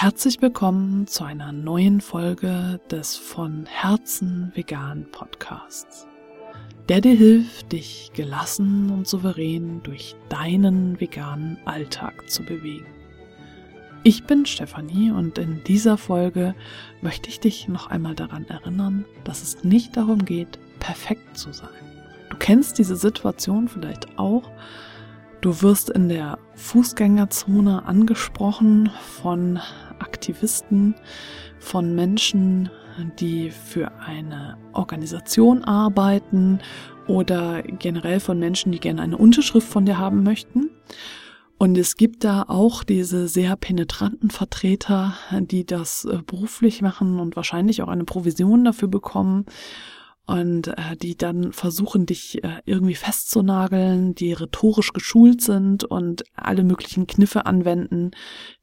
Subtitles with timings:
[0.00, 6.06] Herzlich willkommen zu einer neuen Folge des von Herzen vegan Podcasts,
[6.88, 12.86] der dir hilft, dich gelassen und souverän durch deinen veganen Alltag zu bewegen.
[14.04, 16.54] Ich bin Stefanie und in dieser Folge
[17.00, 21.70] möchte ich dich noch einmal daran erinnern, dass es nicht darum geht, perfekt zu sein.
[22.30, 24.48] Du kennst diese Situation vielleicht auch,
[25.40, 28.90] Du wirst in der Fußgängerzone angesprochen
[29.22, 29.60] von
[30.00, 30.96] Aktivisten,
[31.60, 32.70] von Menschen,
[33.20, 36.58] die für eine Organisation arbeiten
[37.06, 40.70] oder generell von Menschen, die gerne eine Unterschrift von dir haben möchten.
[41.56, 47.34] Und es gibt da auch diese sehr penetranten Vertreter, die das äh, beruflich machen und
[47.34, 49.44] wahrscheinlich auch eine Provision dafür bekommen
[50.28, 56.64] und äh, die dann versuchen, dich äh, irgendwie festzunageln, die rhetorisch geschult sind und alle
[56.64, 58.10] möglichen Kniffe anwenden,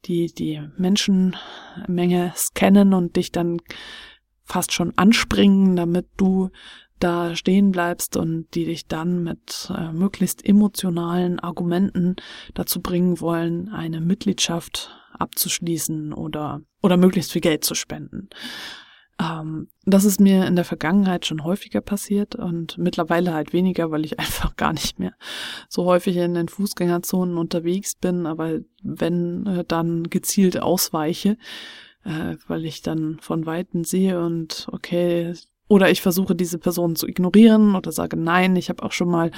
[0.04, 3.58] die die Menschenmenge scannen und dich dann
[4.44, 6.50] fast schon anspringen, damit du
[7.00, 12.14] da stehen bleibst und die dich dann mit äh, möglichst emotionalen Argumenten
[12.54, 18.28] dazu bringen wollen, eine Mitgliedschaft abzuschließen oder oder möglichst viel Geld zu spenden.
[19.20, 24.04] Ähm, das ist mir in der Vergangenheit schon häufiger passiert und mittlerweile halt weniger, weil
[24.04, 25.14] ich einfach gar nicht mehr
[25.68, 31.36] so häufig in den Fußgängerzonen unterwegs bin, aber wenn äh, dann gezielt ausweiche,
[32.04, 35.34] äh, weil ich dann von Weitem sehe und okay,
[35.68, 38.54] oder ich versuche diese Person zu ignorieren oder sage nein.
[38.54, 39.32] Ich habe auch schon mal,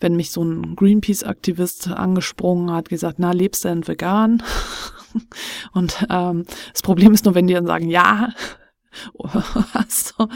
[0.00, 4.42] wenn mich so ein Greenpeace-Aktivist angesprungen hat, gesagt, na, lebst du denn vegan?
[5.72, 8.30] Und ähm, das Problem ist nur, wenn die dann sagen, ja,
[9.88, 10.28] so,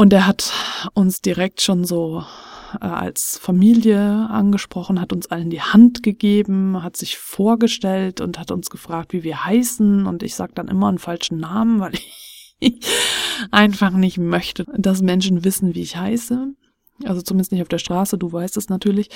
[0.00, 0.52] Und er hat
[0.94, 2.22] uns direkt schon so
[2.80, 8.50] äh, als Familie angesprochen, hat uns allen die Hand gegeben, hat sich vorgestellt und hat
[8.50, 10.06] uns gefragt, wie wir heißen.
[10.06, 11.92] Und ich sage dann immer einen falschen Namen, weil
[12.60, 12.80] ich
[13.50, 16.54] einfach nicht möchte, dass Menschen wissen, wie ich heiße.
[17.04, 19.08] Also zumindest nicht auf der Straße, du weißt es natürlich.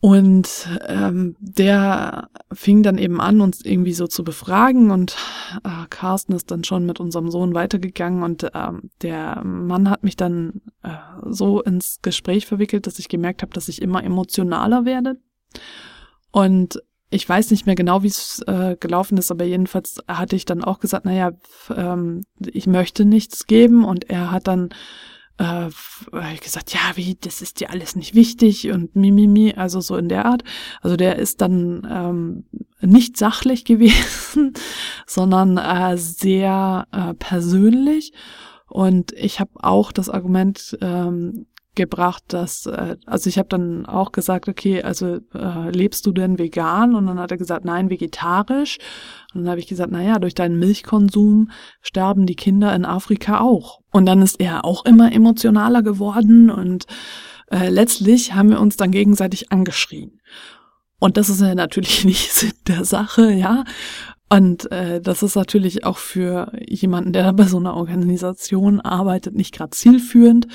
[0.00, 5.16] Und ähm, der fing dann eben an, uns irgendwie so zu befragen und
[5.64, 10.14] äh, Carsten ist dann schon mit unserem Sohn weitergegangen und ähm, der Mann hat mich
[10.14, 10.90] dann äh,
[11.24, 15.18] so ins Gespräch verwickelt, dass ich gemerkt habe, dass ich immer emotionaler werde.
[16.30, 20.44] Und ich weiß nicht mehr genau, wie es äh, gelaufen ist, aber jedenfalls hatte ich
[20.44, 21.32] dann auch gesagt, naja,
[21.74, 24.70] ähm, ich möchte nichts geben und er hat dann
[25.38, 30.08] äh, gesagt, ja, wie, das ist dir alles nicht wichtig und mimimi, also so in
[30.08, 30.42] der Art.
[30.80, 32.44] Also der ist dann ähm,
[32.80, 34.54] nicht sachlich gewesen,
[35.06, 38.12] sondern äh, sehr äh, persönlich.
[38.68, 44.12] Und ich habe auch das Argument ähm, gebracht, dass, äh, also ich habe dann auch
[44.12, 46.94] gesagt, okay, also äh, lebst du denn vegan?
[46.94, 48.78] Und dann hat er gesagt, nein, vegetarisch.
[49.32, 51.50] Und dann habe ich gesagt, naja, durch deinen Milchkonsum
[51.80, 53.80] sterben die Kinder in Afrika auch.
[53.92, 56.86] Und dann ist er auch immer emotionaler geworden und
[57.50, 60.20] äh, letztlich haben wir uns dann gegenseitig angeschrien.
[60.98, 63.64] Und das ist ja natürlich nicht Sinn der Sache, ja.
[64.28, 69.54] Und äh, das ist natürlich auch für jemanden, der bei so einer Organisation arbeitet, nicht
[69.54, 70.48] gerade zielführend.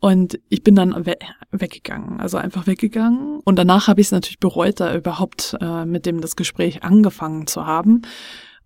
[0.00, 1.16] Und ich bin dann we
[1.50, 3.40] weggegangen, also einfach weggegangen.
[3.44, 7.46] Und danach habe ich es natürlich bereut, da überhaupt äh, mit dem das Gespräch angefangen
[7.46, 8.02] zu haben.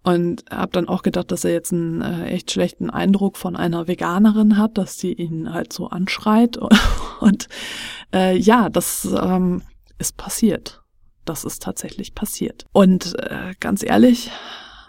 [0.05, 3.87] Und habe dann auch gedacht, dass er jetzt einen äh, echt schlechten Eindruck von einer
[3.87, 6.59] Veganerin hat, dass sie ihn halt so anschreit.
[7.21, 7.49] Und
[8.13, 9.63] äh, ja, das ähm,
[9.99, 10.83] ist passiert.
[11.25, 12.67] Das ist tatsächlich passiert.
[12.73, 14.33] Und äh, ganz ehrlich,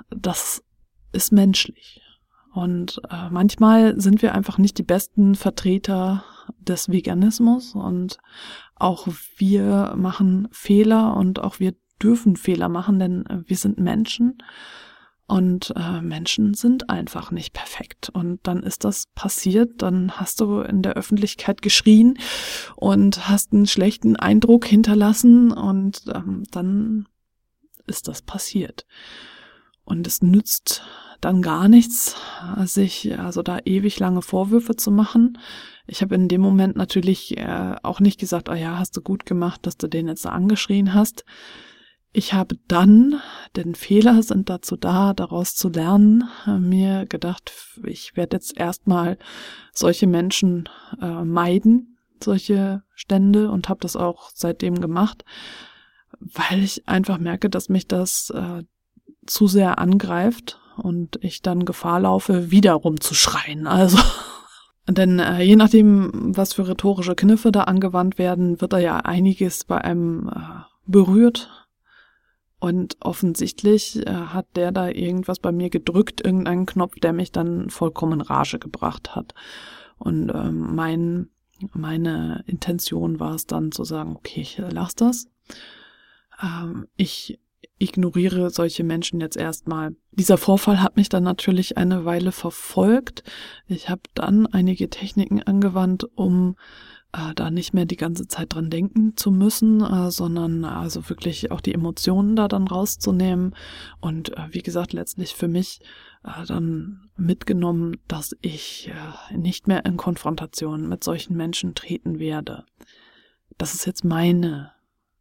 [0.10, 0.64] das
[1.12, 2.02] ist menschlich.
[2.54, 6.24] Und äh, manchmal sind wir einfach nicht die besten Vertreter
[6.60, 8.18] des Veganismus und
[8.76, 9.08] auch
[9.38, 14.38] wir machen Fehler und auch wir dürfen Fehler machen, denn wir sind Menschen
[15.26, 18.10] und äh, Menschen sind einfach nicht perfekt.
[18.14, 22.20] Und dann ist das passiert, dann hast du in der Öffentlichkeit geschrien
[22.76, 27.08] und hast einen schlechten Eindruck hinterlassen und ähm, dann
[27.88, 28.86] ist das passiert.
[29.86, 30.84] Und es nützt
[31.24, 32.16] dann gar nichts,
[32.66, 35.38] sich also da ewig lange Vorwürfe zu machen.
[35.88, 39.26] Ich habe in dem Moment natürlich äh, auch nicht gesagt, oh ja, hast du gut
[39.26, 41.26] gemacht, dass du den jetzt angeschrien hast.
[42.16, 43.22] Ich habe dann
[43.56, 46.30] denn Fehler sind dazu da, daraus zu lernen.
[46.46, 47.52] Äh, mir gedacht,
[47.86, 49.18] ich werde jetzt erstmal
[49.74, 50.70] solche Menschen
[51.02, 55.26] äh, meiden, solche Stände und habe das auch seitdem gemacht,
[56.20, 58.32] weil ich einfach merke, dass mich das
[59.26, 63.68] zu sehr angreift und ich dann Gefahr laufe, wieder rumzuschreien.
[63.68, 63.98] Also
[64.88, 69.66] denn äh, je nachdem, was für rhetorische Kniffe da angewandt werden, wird da ja einiges
[69.66, 71.50] bei einem äh, berührt.
[72.60, 77.70] Und offensichtlich äh, hat der da irgendwas bei mir gedrückt, irgendeinen Knopf, der mich dann
[77.70, 79.34] vollkommen Rage gebracht hat.
[79.98, 81.30] Und ähm, mein,
[81.74, 85.28] meine Intention war es dann zu sagen, okay, ich lass das.
[86.42, 87.40] Ähm, ich
[87.80, 89.96] ignoriere solche Menschen jetzt erstmal.
[90.12, 93.24] Dieser Vorfall hat mich dann natürlich eine Weile verfolgt.
[93.68, 96.56] Ich habe dann einige Techniken angewandt, um
[97.14, 101.52] äh, da nicht mehr die ganze Zeit dran denken zu müssen, äh, sondern also wirklich
[101.52, 103.56] auch die Emotionen da dann rauszunehmen.
[104.02, 105.80] Und äh, wie gesagt, letztlich für mich
[106.24, 112.66] äh, dann mitgenommen, dass ich äh, nicht mehr in Konfrontation mit solchen Menschen treten werde.
[113.58, 114.72] Das ist jetzt meine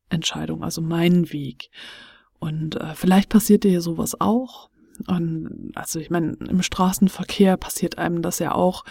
[0.09, 1.71] Entscheidung, also mein Weg.
[2.43, 4.69] Und äh, vielleicht passiert dir sowas auch.
[5.07, 8.85] Und also ich meine, im Straßenverkehr passiert einem das ja auch,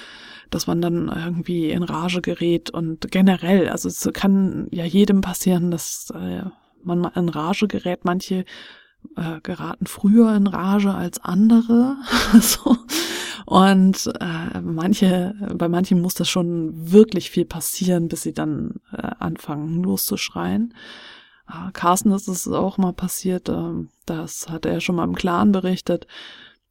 [0.50, 5.69] dass man dann irgendwie in Rage gerät und generell, also es kann ja jedem passieren,
[5.69, 6.44] dass äh,
[6.81, 8.06] man in Rage gerät.
[8.06, 8.45] Manche
[9.18, 11.98] äh, geraten früher in Rage als andere.
[12.39, 12.77] so.
[13.45, 19.09] Und äh, manche, bei manchen muss das schon wirklich viel passieren, bis sie dann äh,
[19.19, 20.74] anfangen loszuschreien.
[21.53, 25.51] Ah, Carsten ist es auch mal passiert, ähm, das hat er schon mal im Clan
[25.51, 26.07] berichtet,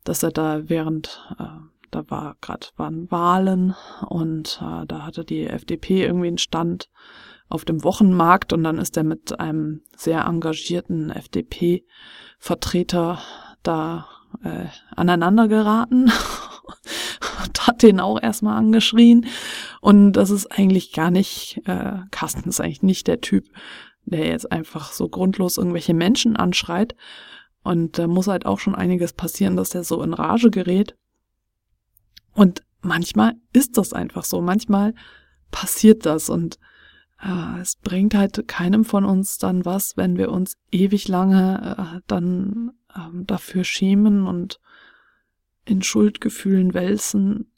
[0.04, 1.44] dass er da während, äh,
[1.90, 3.74] da war gerade waren Wahlen
[4.08, 6.88] und äh, da hatte die FDP irgendwie einen Stand
[7.50, 13.18] auf dem Wochenmarkt und dann ist er mit einem sehr engagierten FDP-Vertreter
[13.62, 14.08] da
[14.42, 14.64] äh,
[14.96, 16.04] aneinander geraten
[17.44, 19.26] und hat den auch erstmal angeschrien.
[19.82, 23.44] Und das ist eigentlich gar nicht, äh, Carsten ist eigentlich nicht der Typ,
[24.10, 26.94] der jetzt einfach so grundlos irgendwelche Menschen anschreit.
[27.62, 30.96] Und da muss halt auch schon einiges passieren, dass der so in Rage gerät.
[32.32, 34.40] Und manchmal ist das einfach so.
[34.40, 34.94] Manchmal
[35.50, 36.58] passiert das und
[37.22, 42.00] äh, es bringt halt keinem von uns dann was, wenn wir uns ewig lange äh,
[42.06, 44.60] dann äh, dafür schämen und
[45.64, 47.52] in Schuldgefühlen wälzen.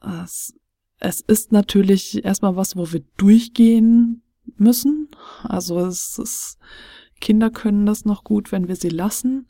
[0.00, 0.54] Es,
[0.98, 4.22] es ist natürlich erstmal was, wo wir durchgehen
[4.56, 5.08] müssen.
[5.42, 6.58] Also es ist,
[7.20, 9.48] Kinder können das noch gut, wenn wir sie lassen,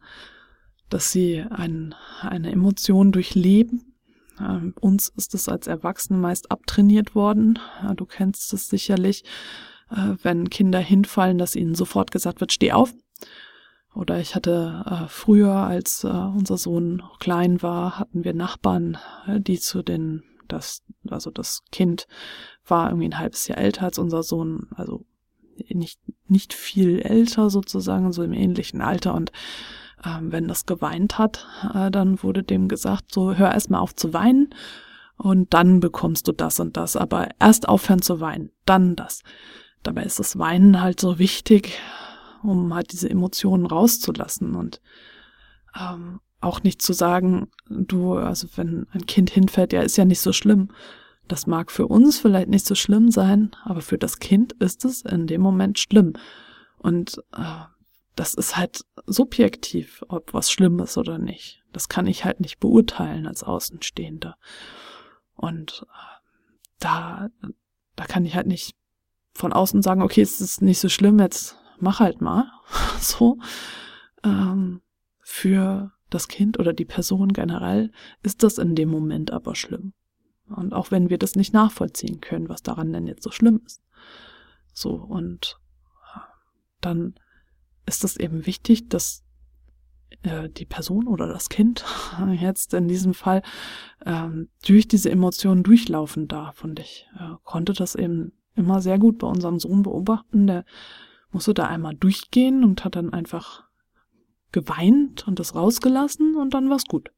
[0.89, 3.95] dass sie ein, eine Emotion durchleben.
[4.41, 7.59] Ähm, uns ist es als Erwachsene meist abtrainiert worden.
[7.83, 9.25] Ja, du kennst es sicherlich,
[9.91, 12.95] äh, wenn Kinder hinfallen, dass ihnen sofort gesagt wird, steh auf.
[13.95, 19.41] Oder ich hatte äh, früher, als äh, unser Sohn klein war, hatten wir Nachbarn, äh,
[19.41, 22.07] die zu den das, also das Kind
[22.71, 25.05] war irgendwie ein halbes Jahr älter als unser Sohn, also
[25.69, 29.33] nicht, nicht viel älter sozusagen, so im ähnlichen Alter und
[30.05, 33.95] ähm, wenn das geweint hat, äh, dann wurde dem gesagt, so hör erst mal auf
[33.95, 34.55] zu weinen
[35.17, 39.23] und dann bekommst du das und das, aber erst aufhören zu weinen, dann das.
[39.83, 41.79] Dabei ist das Weinen halt so wichtig,
[42.43, 44.81] um halt diese Emotionen rauszulassen und
[45.79, 50.21] ähm, auch nicht zu sagen, du, also wenn ein Kind hinfällt, ja, ist ja nicht
[50.21, 50.69] so schlimm.
[51.29, 55.03] Das mag für uns vielleicht nicht so schlimm sein, aber für das Kind ist es
[55.03, 56.15] in dem Moment schlimm.
[56.79, 57.65] Und äh,
[58.17, 61.63] das ist halt subjektiv, ob was schlimm ist oder nicht.
[61.73, 64.37] Das kann ich halt nicht beurteilen als Außenstehender.
[65.35, 66.19] Und äh,
[66.81, 67.29] da,
[67.95, 68.75] da kann ich halt nicht
[69.35, 72.51] von außen sagen, okay, es ist nicht so schlimm, jetzt mach halt mal.
[73.01, 73.39] so.
[74.25, 74.81] Ähm,
[75.21, 77.93] für das Kind oder die Person generell,
[78.23, 79.93] ist das in dem Moment aber schlimm.
[80.51, 83.83] Und auch wenn wir das nicht nachvollziehen können, was daran denn jetzt so schlimm ist.
[84.73, 85.59] So, und
[86.15, 86.21] äh,
[86.81, 87.15] dann
[87.87, 89.25] ist es eben wichtig, dass
[90.23, 91.85] äh, die Person oder das Kind
[92.41, 93.43] jetzt in diesem Fall
[94.05, 96.65] ähm, durch diese Emotionen durchlaufen darf.
[96.65, 100.47] Und ich äh, konnte das eben immer sehr gut bei unserem Sohn beobachten.
[100.47, 100.65] Der
[101.31, 103.65] musste da einmal durchgehen und hat dann einfach
[104.53, 107.11] geweint und das rausgelassen und dann war's gut.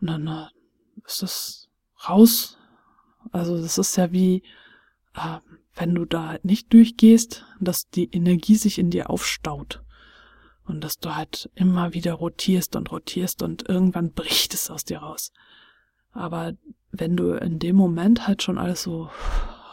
[0.00, 0.46] Und dann äh,
[1.06, 1.69] ist das
[2.08, 2.58] raus.
[3.32, 4.42] Also das ist ja wie,
[5.14, 5.38] äh,
[5.74, 9.82] wenn du da halt nicht durchgehst, dass die Energie sich in dir aufstaut.
[10.64, 14.98] Und dass du halt immer wieder rotierst und rotierst und irgendwann bricht es aus dir
[14.98, 15.32] raus.
[16.12, 16.52] Aber
[16.92, 19.10] wenn du in dem Moment halt schon alles so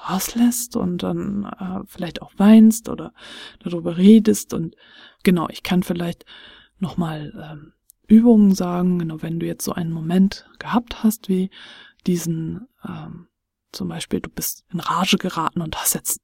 [0.09, 3.13] rauslässt und dann äh, vielleicht auch weinst oder
[3.59, 4.75] darüber redest und
[5.23, 6.25] genau, ich kann vielleicht
[6.79, 7.73] nochmal ähm,
[8.07, 11.49] Übungen sagen, genau wenn du jetzt so einen Moment gehabt hast, wie
[12.07, 13.27] diesen, ähm,
[13.71, 16.21] zum Beispiel du bist in Rage geraten und hast jetzt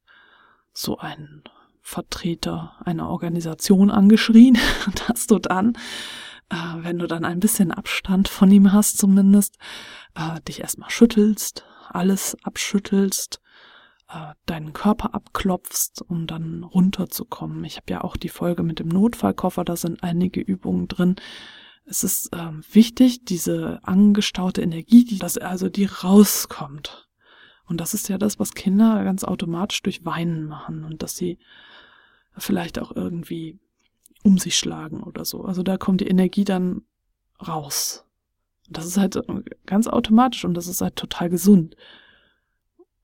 [0.74, 1.44] so einen
[1.82, 4.58] Vertreter einer Organisation angeschrien,
[5.08, 5.74] dass du dann,
[6.50, 9.58] äh, wenn du dann ein bisschen Abstand von ihm hast zumindest,
[10.16, 13.42] äh, dich erstmal schüttelst, alles abschüttelst,
[14.10, 17.64] äh, deinen Körper abklopfst, um dann runterzukommen.
[17.66, 21.18] Ich habe ja auch die Folge mit dem Notfallkoffer, da sind einige Übungen drin,
[21.86, 27.10] es ist ähm, wichtig, diese angestaute Energie, dass also die rauskommt.
[27.66, 31.40] Und das ist ja das, was Kinder ganz automatisch durch Weinen machen und dass sie
[32.38, 33.60] vielleicht auch irgendwie
[34.24, 35.44] um sich schlagen oder so.
[35.44, 36.84] Also da kommt die Energie dann
[37.46, 38.06] raus.
[38.68, 39.20] Und das ist halt
[39.66, 41.76] ganz automatisch und das ist halt total gesund.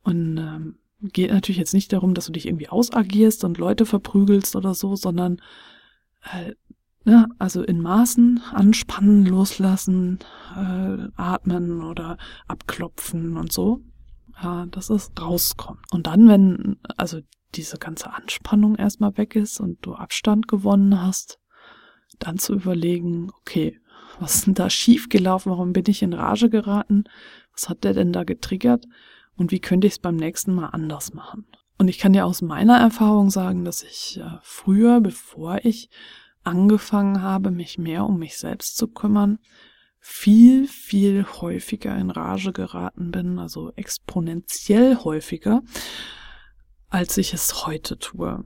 [0.04, 4.56] Und ähm, geht natürlich jetzt nicht darum, dass du dich irgendwie ausagierst und Leute verprügelst
[4.56, 5.42] oder so, sondern
[6.34, 6.54] äh,
[7.06, 10.20] ja, also in Maßen anspannen, loslassen,
[10.56, 13.82] äh, atmen oder abklopfen und so,
[14.42, 15.86] äh, dass es rauskommt.
[15.92, 17.20] Und dann, wenn also
[17.56, 21.40] diese ganze Anspannung erstmal weg ist und du Abstand gewonnen hast,
[22.20, 23.80] dann zu überlegen, okay,
[24.20, 25.52] was ist denn da schiefgelaufen?
[25.52, 27.06] Warum bin ich in Rage geraten?
[27.54, 28.86] Was hat der denn da getriggert?
[29.36, 31.46] Und wie könnte ich es beim nächsten Mal anders machen?
[31.78, 35.90] Und ich kann dir aus meiner Erfahrung sagen, dass ich äh, früher, bevor ich
[36.44, 39.40] angefangen habe, mich mehr um mich selbst zu kümmern,
[40.00, 45.62] viel, viel häufiger in Rage geraten bin, also exponentiell häufiger,
[46.90, 48.46] als ich es heute tue.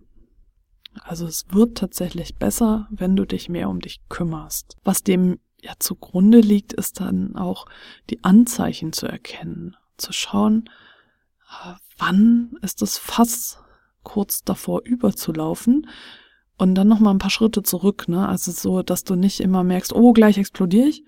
[1.02, 4.78] Also es wird tatsächlich besser, wenn du dich mehr um dich kümmerst.
[4.84, 7.66] Was dem ja zugrunde liegt, ist dann auch
[8.10, 10.70] die Anzeichen zu erkennen, zu schauen,
[11.98, 13.60] wann ist das Fass
[14.04, 15.88] kurz davor überzulaufen,
[16.64, 18.28] und dann noch mal ein paar Schritte zurück, ne?
[18.28, 21.04] Also so, dass du nicht immer merkst, oh, gleich explodiere ich.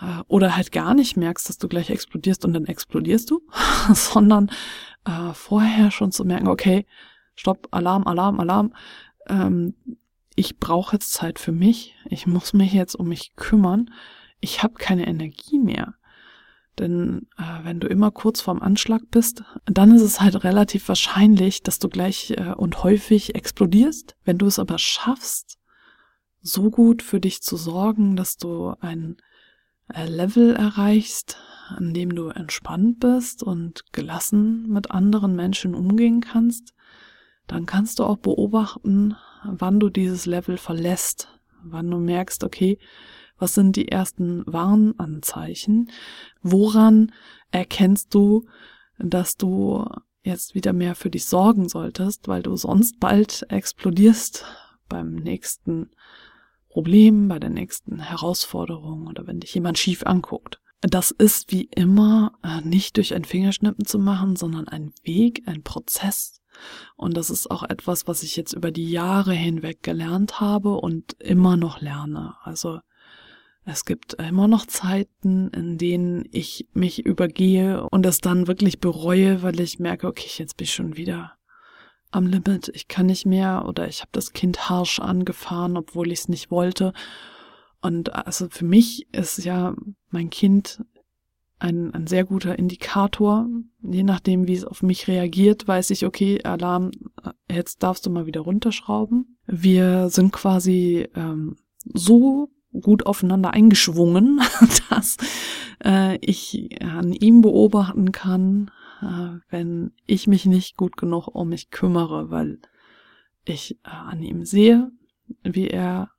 [0.00, 3.42] Äh, oder halt gar nicht merkst, dass du gleich explodierst und dann explodierst du,
[3.92, 4.50] sondern
[5.04, 6.86] äh, vorher schon zu merken, okay,
[7.34, 8.74] stopp, Alarm, Alarm, Alarm.
[9.28, 9.74] Ähm,
[10.34, 11.94] ich brauche jetzt Zeit für mich.
[12.06, 13.90] Ich muss mich jetzt um mich kümmern.
[14.40, 15.94] Ich habe keine Energie mehr.
[16.78, 21.62] Denn äh, wenn du immer kurz vorm Anschlag bist, dann ist es halt relativ wahrscheinlich,
[21.62, 24.16] dass du gleich äh, und häufig explodierst.
[24.24, 25.58] Wenn du es aber schaffst,
[26.40, 29.16] so gut für dich zu sorgen, dass du ein
[29.92, 36.74] äh, Level erreichst, an dem du entspannt bist und gelassen mit anderen Menschen umgehen kannst,
[37.46, 41.28] dann kannst du auch beobachten, wann du dieses Level verlässt,
[41.62, 42.78] wann du merkst, okay,
[43.38, 45.90] was sind die ersten Warnanzeichen?
[46.42, 47.12] Woran
[47.50, 48.46] erkennst du,
[48.98, 49.84] dass du
[50.22, 54.44] jetzt wieder mehr für dich sorgen solltest, weil du sonst bald explodierst
[54.88, 55.90] beim nächsten
[56.68, 60.60] Problem, bei der nächsten Herausforderung oder wenn dich jemand schief anguckt.
[60.80, 65.62] Das ist wie immer äh, nicht durch ein Fingerschnippen zu machen, sondern ein Weg, ein
[65.62, 66.40] Prozess.
[66.96, 71.14] Und das ist auch etwas, was ich jetzt über die Jahre hinweg gelernt habe und
[71.20, 72.36] immer noch lerne.
[72.42, 72.78] Also
[73.70, 79.42] es gibt immer noch Zeiten, in denen ich mich übergehe und es dann wirklich bereue,
[79.42, 81.32] weil ich merke, okay, jetzt bin ich schon wieder
[82.10, 82.70] am Limit.
[82.72, 86.50] Ich kann nicht mehr oder ich habe das Kind harsch angefahren, obwohl ich es nicht
[86.50, 86.94] wollte.
[87.82, 89.74] Und also für mich ist ja
[90.08, 90.82] mein Kind
[91.58, 93.46] ein, ein sehr guter Indikator.
[93.82, 96.90] Je nachdem, wie es auf mich reagiert, weiß ich, okay, Alarm,
[97.50, 99.36] jetzt darfst du mal wieder runterschrauben.
[99.46, 101.56] Wir sind quasi ähm,
[101.92, 104.40] so gut aufeinander eingeschwungen,
[104.90, 105.16] dass
[105.84, 108.70] äh, ich an ihm beobachten kann,
[109.02, 112.58] äh, wenn ich mich nicht gut genug um mich kümmere, weil
[113.44, 114.90] ich äh, an ihm sehe,
[115.42, 116.10] wie er,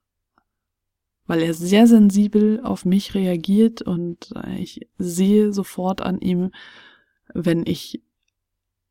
[1.27, 6.51] weil er sehr sensibel auf mich reagiert und äh, ich sehe sofort an ihm,
[7.34, 8.01] wenn ich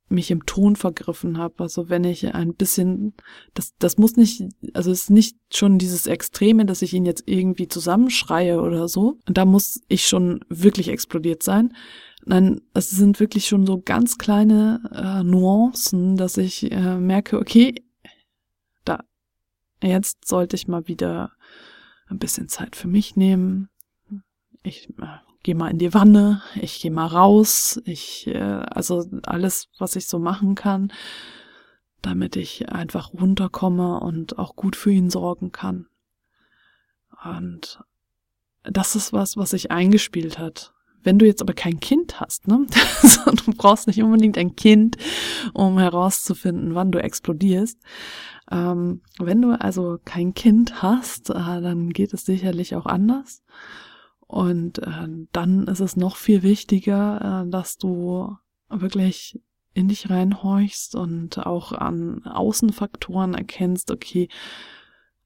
[0.08, 1.54] mich im Ton vergriffen habe.
[1.58, 3.14] Also wenn ich ein bisschen,
[3.54, 4.42] das, das muss nicht,
[4.74, 9.18] also es ist nicht schon dieses Extreme, dass ich ihn jetzt irgendwie zusammenschreie oder so.
[9.26, 11.74] Und da muss ich schon wirklich explodiert sein.
[12.24, 17.74] Nein, es sind wirklich schon so ganz kleine äh, Nuancen, dass ich äh, merke, okay,
[18.84, 19.00] da,
[19.82, 21.32] jetzt sollte ich mal wieder
[22.08, 23.68] ein bisschen Zeit für mich nehmen.
[24.62, 29.68] Ich äh, gehe mal in die Wanne, ich gehe mal raus, ich, äh, also alles,
[29.78, 30.92] was ich so machen kann,
[32.02, 35.86] damit ich einfach runterkomme und auch gut für ihn sorgen kann.
[37.24, 37.80] Und
[38.62, 42.66] das ist was, was sich eingespielt hat, wenn du jetzt aber kein Kind hast, ne,
[43.26, 44.96] du brauchst nicht unbedingt ein Kind,
[45.54, 47.78] um herauszufinden, wann du explodierst.
[48.50, 53.42] Ähm, wenn du also kein Kind hast, äh, dann geht es sicherlich auch anders.
[54.28, 58.36] Und äh, dann ist es noch viel wichtiger, äh, dass du
[58.68, 59.40] wirklich
[59.72, 64.28] in dich reinhorchst und auch an Außenfaktoren erkennst, okay,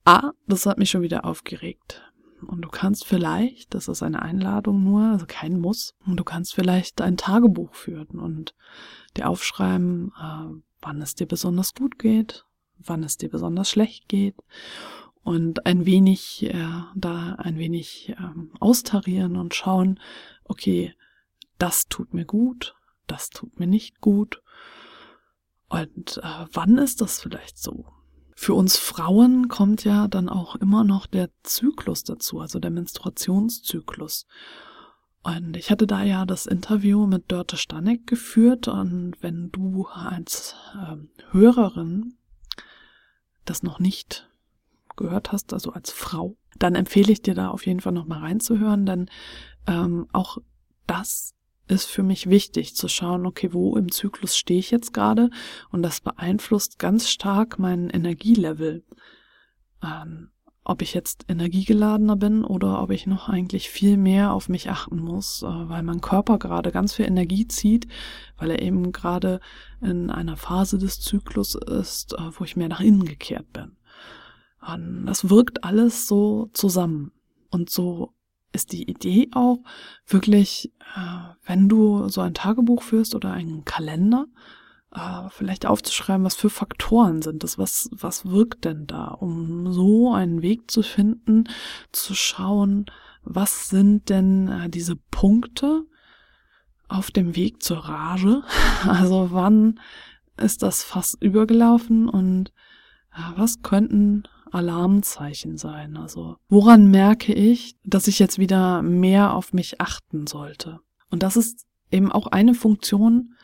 [0.04, 2.02] ah, das hat mich schon wieder aufgeregt.
[2.46, 6.54] Und du kannst vielleicht, das ist eine Einladung nur, also kein Muss, und du kannst
[6.54, 8.54] vielleicht ein Tagebuch führen und
[9.16, 12.44] dir aufschreiben, äh, wann es dir besonders gut geht,
[12.78, 14.36] wann es dir besonders schlecht geht
[15.22, 20.00] und ein wenig äh, da ein wenig ähm, austarieren und schauen,
[20.44, 20.94] okay,
[21.58, 22.74] das tut mir gut,
[23.06, 24.42] das tut mir nicht gut.
[25.68, 27.86] Und äh, wann ist das vielleicht so?
[28.34, 34.26] Für uns Frauen kommt ja dann auch immer noch der Zyklus dazu, also der Menstruationszyklus.
[35.22, 40.56] Und ich hatte da ja das Interview mit Dörte Stanek geführt und wenn du als
[40.74, 42.16] ähm, Hörerin
[43.44, 44.28] das noch nicht
[44.96, 48.20] gehört hast, also als Frau, dann empfehle ich dir da auf jeden Fall noch mal
[48.20, 49.10] reinzuhören, denn
[49.66, 50.38] ähm, auch
[50.86, 51.34] das
[51.68, 55.30] ist für mich wichtig zu schauen, okay, wo im Zyklus stehe ich jetzt gerade
[55.70, 58.84] und das beeinflusst ganz stark mein Energielevel.
[59.82, 60.32] Ähm,
[60.64, 65.00] ob ich jetzt energiegeladener bin oder ob ich noch eigentlich viel mehr auf mich achten
[65.00, 67.88] muss, äh, weil mein Körper gerade ganz viel Energie zieht,
[68.38, 69.40] weil er eben gerade
[69.80, 73.76] in einer Phase des Zyklus ist, äh, wo ich mehr nach innen gekehrt bin.
[74.66, 77.12] Und das wirkt alles so zusammen.
[77.50, 78.14] Und so
[78.52, 79.58] ist die Idee auch
[80.06, 84.26] wirklich, äh, wenn du so ein Tagebuch führst oder einen Kalender,
[84.94, 90.12] äh, vielleicht aufzuschreiben, was für Faktoren sind das, was, was wirkt denn da, um so
[90.12, 91.44] einen Weg zu finden,
[91.92, 92.86] zu schauen,
[93.24, 95.84] was sind denn äh, diese Punkte
[96.88, 98.42] auf dem Weg zur Rage?
[98.86, 99.80] Also wann
[100.36, 102.52] ist das fast übergelaufen und
[103.36, 105.96] was könnten Alarmzeichen sein?
[105.96, 110.80] Also woran merke ich, dass ich jetzt wieder mehr auf mich achten sollte?
[111.10, 113.34] Und das ist eben auch eine Funktion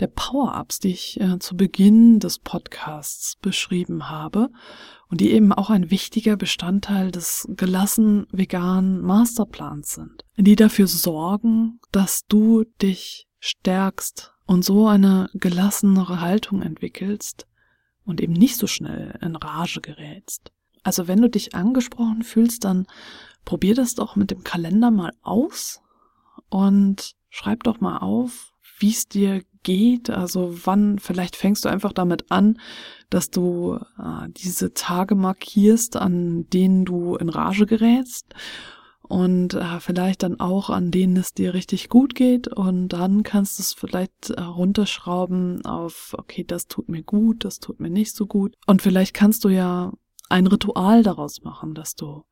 [0.00, 4.50] der Power-Ups, die ich äh, zu Beginn des Podcasts beschrieben habe
[5.08, 11.80] und die eben auch ein wichtiger Bestandteil des gelassen veganen Masterplans sind, die dafür sorgen,
[11.92, 17.46] dass du dich stärkst und so eine gelassenere Haltung entwickelst
[18.04, 20.52] und eben nicht so schnell in Rage gerätst.
[20.84, 22.86] Also wenn du dich angesprochen fühlst, dann
[23.44, 25.82] probier das doch mit dem Kalender mal aus
[26.48, 30.10] und schreib doch mal auf, wie es dir geht.
[30.10, 32.60] Also wann, vielleicht fängst du einfach damit an,
[33.10, 38.34] dass du äh, diese Tage markierst, an denen du in Rage gerätst
[39.02, 43.58] und äh, vielleicht dann auch an denen es dir richtig gut geht und dann kannst
[43.58, 48.16] du es vielleicht äh, runterschrauben auf, okay, das tut mir gut, das tut mir nicht
[48.16, 48.56] so gut.
[48.66, 49.92] Und vielleicht kannst du ja
[50.28, 52.24] ein Ritual daraus machen, dass du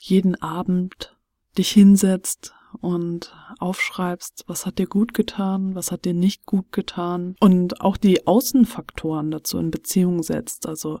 [0.00, 1.16] jeden Abend
[1.58, 7.34] dich hinsetzt und aufschreibst, was hat dir gut getan, was hat dir nicht gut getan
[7.40, 10.68] und auch die Außenfaktoren dazu in Beziehung setzt.
[10.68, 11.00] Also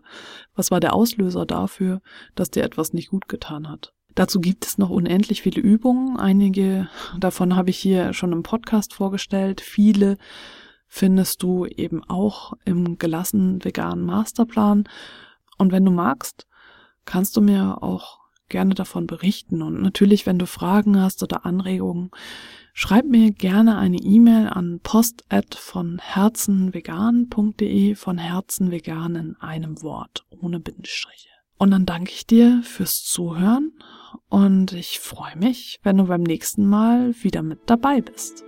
[0.54, 2.02] was war der Auslöser dafür,
[2.34, 3.94] dass dir etwas nicht gut getan hat?
[4.16, 6.18] Dazu gibt es noch unendlich viele Übungen.
[6.18, 9.60] Einige davon habe ich hier schon im Podcast vorgestellt.
[9.60, 10.18] Viele
[10.88, 14.88] findest du eben auch im gelassen veganen Masterplan.
[15.60, 16.46] Und wenn du magst,
[17.04, 18.18] kannst du mir auch
[18.48, 19.60] gerne davon berichten.
[19.60, 22.10] Und natürlich, wenn du Fragen hast oder Anregungen,
[22.72, 25.24] schreib mir gerne eine E-Mail an post
[25.56, 31.28] von herzenvegan.de von Herzenvegan in einem Wort, ohne Bindestriche.
[31.58, 33.72] Und dann danke ich dir fürs Zuhören
[34.30, 38.44] und ich freue mich, wenn du beim nächsten Mal wieder mit dabei bist.